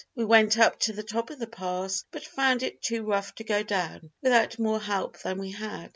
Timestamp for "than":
5.19-5.37